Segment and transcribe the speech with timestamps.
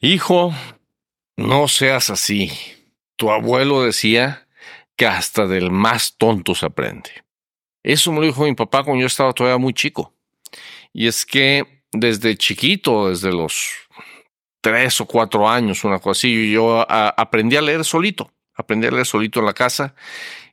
[0.00, 0.52] Hijo,
[1.36, 2.52] no seas así.
[3.16, 4.46] Tu abuelo decía
[4.94, 7.10] que hasta del más tonto se aprende.
[7.82, 10.12] Eso me lo dijo mi papá cuando yo estaba todavía muy chico.
[10.92, 13.70] Y es que desde chiquito, desde los
[14.60, 18.30] tres o cuatro años, una cosa así, yo aprendí a leer solito.
[18.54, 19.94] Aprendí a leer solito en la casa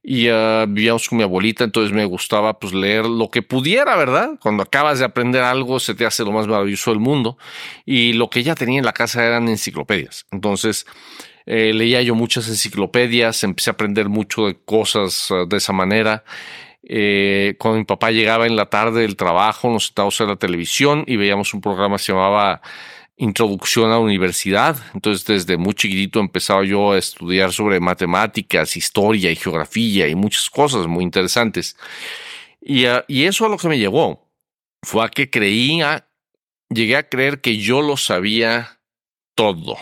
[0.04, 4.32] y uh, vivíamos con mi abuelita, entonces me gustaba pues leer lo que pudiera, ¿verdad?
[4.42, 7.38] Cuando acabas de aprender algo se te hace lo más maravilloso del mundo
[7.86, 10.26] y lo que ella tenía en la casa eran enciclopedias.
[10.32, 10.86] Entonces
[11.46, 16.26] eh, leía yo muchas enciclopedias, empecé a aprender mucho de cosas uh, de esa manera.
[16.86, 21.06] Eh, cuando mi papá llegaba en la tarde del trabajo, nos sentábamos en la televisión
[21.08, 22.62] y veíamos un programa que se llamaba
[23.18, 24.78] introducción a la universidad.
[24.94, 30.50] Entonces, desde muy chiquitito empezaba yo a estudiar sobre matemáticas, historia y geografía y muchas
[30.50, 31.78] cosas muy interesantes.
[32.62, 34.32] Y, y eso a lo que me llevó
[34.82, 36.08] fue a que creía,
[36.70, 38.80] llegué a creer que yo lo sabía
[39.36, 39.78] todo.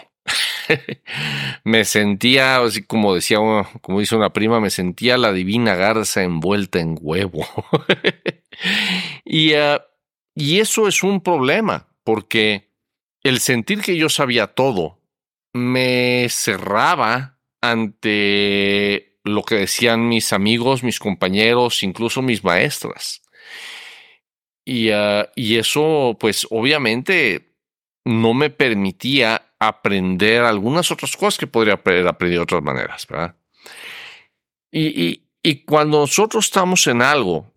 [1.63, 3.37] me sentía, así como decía,
[3.81, 7.45] como dice una prima, me sentía la divina garza envuelta en huevo.
[9.25, 9.79] uh,
[10.35, 12.70] y eso es un problema, porque
[13.23, 14.99] el sentir que yo sabía todo
[15.53, 23.21] me cerraba ante lo que decían mis amigos, mis compañeros, incluso mis maestras.
[24.65, 27.55] Y, uh, y eso, pues obviamente,
[28.05, 33.35] no me permitía aprender algunas otras cosas que podría haber aprendido de otras maneras, ¿verdad?
[34.71, 37.53] Y, y, y, cuando nosotros estamos en algo,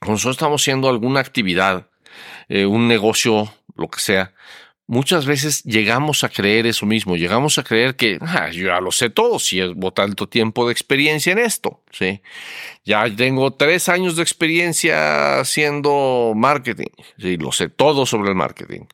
[0.00, 1.88] cuando nosotros estamos haciendo alguna actividad,
[2.48, 4.34] eh, un negocio, lo que sea,
[4.86, 8.92] muchas veces llegamos a creer eso mismo, llegamos a creer que ah, yo ya lo
[8.92, 12.20] sé todo, si llevo tanto tiempo de experiencia en esto, ¿sí?
[12.84, 17.36] Ya tengo tres años de experiencia haciendo marketing, ¿sí?
[17.36, 18.86] Lo sé todo sobre el marketing.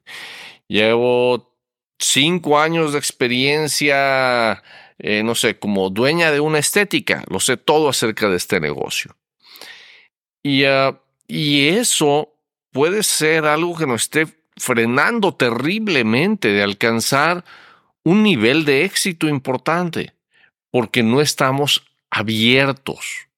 [0.69, 1.55] Llevo
[1.99, 4.63] cinco años de experiencia,
[4.99, 9.17] eh, no sé, como dueña de una estética, lo sé todo acerca de este negocio.
[10.43, 10.97] Y, uh,
[11.29, 12.35] y eso
[12.73, 17.45] puede ser algo que nos esté frenando terriblemente de alcanzar
[18.05, 20.13] un nivel de éxito importante,
[20.71, 23.29] porque no estamos abiertos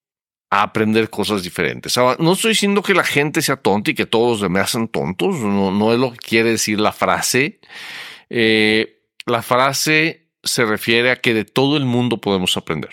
[0.50, 1.98] a aprender cosas diferentes.
[1.98, 5.36] Ahora, no estoy diciendo que la gente sea tonta y que todos me hacen tontos,
[5.36, 7.60] no, no, es lo que quiere decir la frase.
[8.30, 12.90] Eh, la frase se refiere a que de todo el mundo podemos aprender.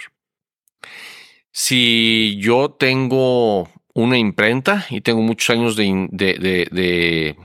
[1.52, 7.36] Si yo tengo una imprenta y tengo muchos años de,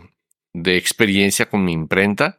[0.56, 2.38] de experiencia con mi imprenta,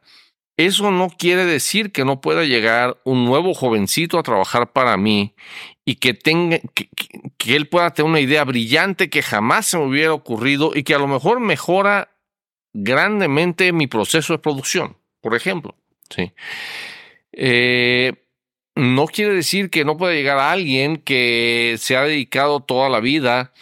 [0.57, 5.35] eso no quiere decir que no pueda llegar un nuevo jovencito a trabajar para mí
[5.85, 10.13] y que tenga que, él pueda tener una idea brillante que jamás se me hubiera
[10.13, 12.09] ocurrido y que a lo mejor mejora
[12.73, 15.75] grandemente mi proceso de producción, por ejemplo.
[16.09, 16.33] Sí.
[17.33, 18.13] Eh,
[18.75, 22.99] no quiere decir que no pueda llegar a alguien que se ha dedicado toda la
[22.99, 23.53] vida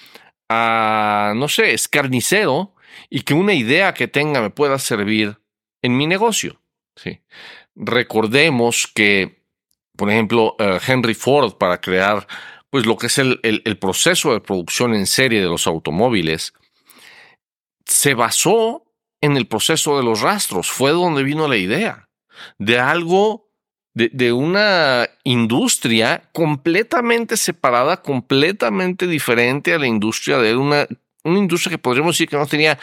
[0.47, 2.74] a, no sé, es carnicero
[3.09, 5.39] y que una idea que tenga me pueda servir
[5.81, 6.61] en mi negocio.
[6.95, 7.21] ¿sí?
[7.75, 9.43] Recordemos que,
[9.95, 12.27] por ejemplo, uh, Henry Ford para crear
[12.69, 16.53] pues lo que es el, el, el, proceso de producción en serie de los automóviles,
[17.85, 18.83] se basó
[19.21, 22.09] en el proceso de los rastros, fue donde vino la idea
[22.57, 23.49] de algo,
[23.93, 30.85] de, de una industria completamente separada, completamente diferente a la industria de una
[31.25, 32.79] una industria que podríamos decir que no tenía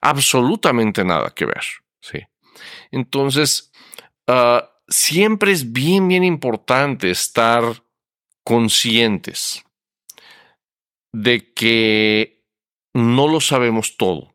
[0.00, 1.64] absolutamente nada que ver.
[2.00, 2.20] ¿sí?
[2.90, 3.70] Entonces,
[4.26, 7.62] uh, siempre es bien, bien importante estar
[8.44, 9.64] conscientes
[11.12, 12.44] de que
[12.94, 14.29] no lo sabemos todo,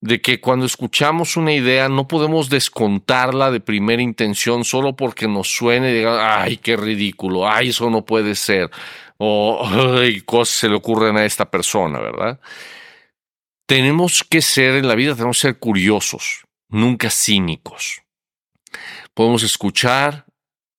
[0.00, 5.54] de que cuando escuchamos una idea no podemos descontarla de primera intención solo porque nos
[5.54, 8.70] suene y diga, ay, qué ridículo, ay, eso no puede ser,
[9.18, 9.62] o
[9.98, 12.40] ay, cosas se le ocurren a esta persona, ¿verdad?
[13.66, 18.02] Tenemos que ser en la vida, tenemos que ser curiosos, nunca cínicos.
[19.12, 20.24] Podemos escuchar,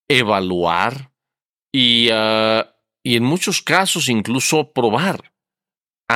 [0.09, 1.11] evaluar
[1.71, 2.63] y, uh,
[3.03, 5.30] y en muchos casos incluso probar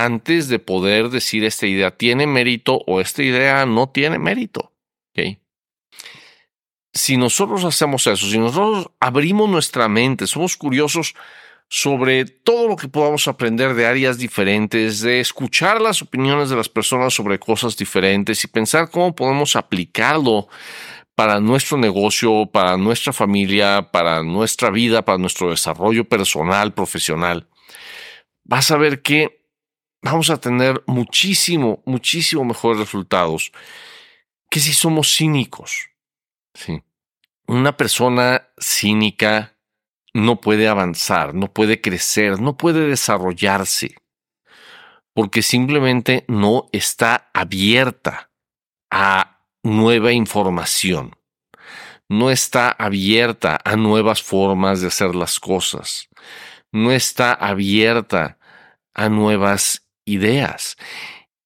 [0.03, 4.74] antes de poder decir esta idea tiene mérito o esta idea no tiene mérito.
[5.12, 5.39] ¿okay?
[6.94, 11.15] Si nosotros hacemos eso, si nosotros abrimos nuestra mente, somos curiosos,
[11.69, 16.68] sobre todo lo que podamos aprender de áreas diferentes, de escuchar las opiniones de las
[16.68, 20.50] personas sobre cosas diferentes y pensar cómo podemos aplicarlo
[21.15, 27.48] para nuestro negocio, para nuestra familia, para nuestra vida, para nuestro desarrollo personal, profesional.
[28.44, 29.44] Vas a ver que
[30.05, 33.51] vamos a tener muchísimo, muchísimo mejores resultados
[34.49, 35.89] que si somos cínicos.
[36.53, 36.81] Sí.
[37.47, 39.57] una persona cínica
[40.13, 43.95] no puede avanzar, no puede crecer, no puede desarrollarse,
[45.13, 48.31] porque simplemente no está abierta
[48.89, 51.17] a nueva información,
[52.07, 56.07] no está abierta a nuevas formas de hacer las cosas,
[56.71, 58.37] no está abierta
[58.93, 60.77] a nuevas ideas.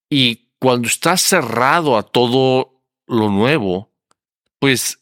[0.09, 3.89] Y cuando estás cerrado a todo lo nuevo,
[4.59, 5.00] pues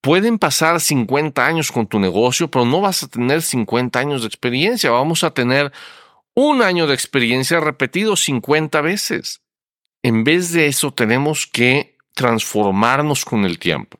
[0.00, 4.28] pueden pasar 50 años con tu negocio, pero no vas a tener 50 años de
[4.28, 4.90] experiencia.
[4.90, 5.72] Vamos a tener
[6.34, 9.42] un año de experiencia repetido 50 veces.
[10.02, 13.98] En vez de eso, tenemos que transformarnos con el tiempo,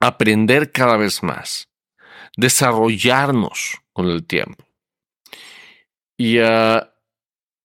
[0.00, 1.68] aprender cada vez más,
[2.36, 4.64] desarrollarnos con el tiempo.
[6.16, 6.92] Y ah,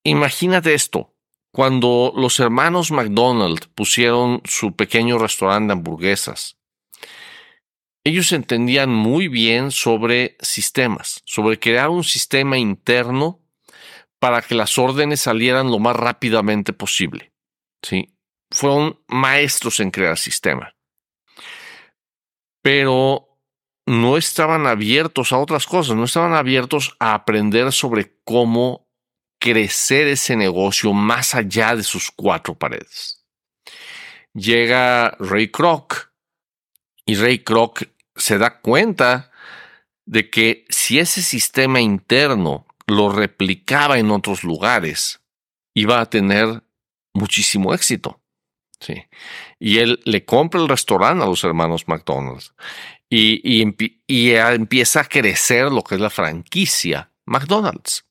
[0.06, 1.14] imagínate esto,
[1.52, 6.58] cuando los hermanos McDonald pusieron su pequeño restaurante de hamburguesas,
[8.04, 13.42] ellos entendían muy bien sobre sistemas, sobre crear un sistema interno
[14.20, 17.34] para que las órdenes salieran lo más rápidamente posible.
[17.82, 18.16] ¿sí?
[18.52, 20.76] Fueron maestros en crear sistema.
[22.62, 23.40] Pero
[23.86, 28.85] no estaban abiertos a otras cosas, no estaban abiertos a aprender sobre cómo
[29.46, 33.24] crecer ese negocio más allá de sus cuatro paredes.
[34.34, 36.12] Llega Ray Kroc
[37.06, 37.84] y Ray Kroc
[38.16, 39.32] se da cuenta
[40.08, 45.22] de que si ese sistema interno lo replicaba en otros lugares,
[45.76, 46.64] iba a tener
[47.14, 48.20] muchísimo éxito.
[48.80, 48.96] Sí.
[49.60, 52.56] Y él le compra el restaurante a los hermanos McDonald's
[53.08, 53.62] y,
[54.08, 58.06] y empieza a crecer lo que es la franquicia McDonald's.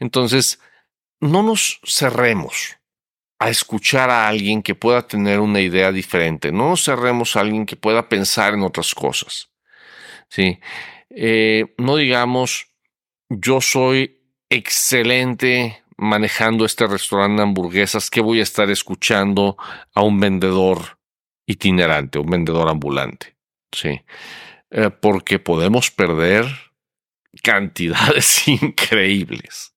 [0.00, 0.60] Entonces,
[1.20, 2.78] no nos cerremos
[3.38, 6.52] a escuchar a alguien que pueda tener una idea diferente.
[6.52, 9.50] No nos cerremos a alguien que pueda pensar en otras cosas.
[10.28, 10.58] ¿Sí?
[11.10, 12.68] Eh, no digamos,
[13.28, 14.20] yo soy
[14.50, 19.56] excelente manejando este restaurante de hamburguesas, que voy a estar escuchando
[19.94, 20.98] a un vendedor
[21.46, 23.36] itinerante, un vendedor ambulante.
[23.72, 24.00] Sí.
[24.70, 26.46] Eh, porque podemos perder
[27.42, 29.74] cantidades increíbles.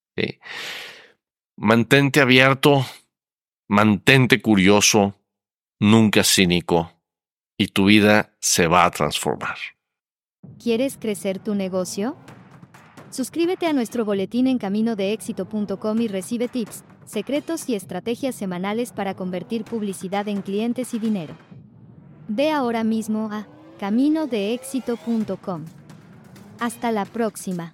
[1.57, 2.85] Mantente abierto,
[3.67, 5.15] mantente curioso,
[5.79, 6.91] nunca cínico,
[7.57, 9.57] y tu vida se va a transformar.
[10.61, 12.17] ¿Quieres crecer tu negocio?
[13.09, 19.63] Suscríbete a nuestro boletín en caminodeéxito.com y recibe tips, secretos y estrategias semanales para convertir
[19.63, 21.35] publicidad en clientes y dinero.
[22.27, 23.47] Ve ahora mismo a
[23.79, 25.65] caminodeéxito.com.
[26.59, 27.71] Hasta la próxima.